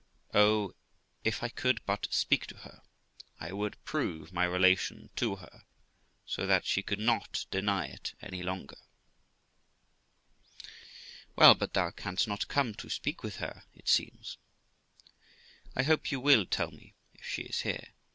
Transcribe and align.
Oh, 0.33 0.73
if 1.23 1.43
I 1.43 1.49
could 1.49 1.79
but 1.85 2.07
speak 2.09 2.47
to 2.47 2.57
her, 2.65 2.81
I 3.39 3.51
would 3.51 3.77
prove 3.85 4.33
my 4.33 4.45
relation 4.45 5.11
to 5.17 5.35
her, 5.35 5.63
so 6.25 6.47
that 6.47 6.65
she 6.65 6.81
could 6.81 6.97
not 6.97 7.45
deny 7.51 7.85
it 7.85 8.15
any 8.19 8.41
longer. 8.41 8.79
Qu. 8.79 8.81
Well, 11.35 11.53
but 11.53 11.73
thou 11.75 11.91
canst 11.91 12.27
not 12.27 12.47
come 12.47 12.73
to 12.81 12.89
speak 12.89 13.21
with 13.21 13.35
her, 13.35 13.65
it 13.75 13.87
seems. 13.87 14.39
Girl. 15.05 15.11
I 15.75 15.83
hope 15.83 16.11
you 16.11 16.19
will 16.19 16.47
tell 16.47 16.71
me 16.71 16.95
if 17.13 17.23
she 17.27 17.43
is 17.43 17.59
here. 17.61 17.89